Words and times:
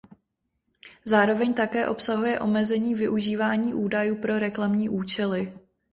Zároveň 1.05 1.53
také 1.53 1.87
obsahuje 1.87 2.39
omezení 2.39 2.95
využívání 2.95 3.73
údajů 3.73 4.15
pro 4.21 4.39
reklamní 4.39 4.89
účely. 4.89 5.53